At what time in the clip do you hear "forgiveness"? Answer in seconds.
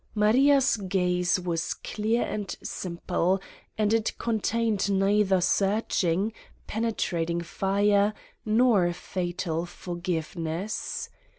9.63-11.07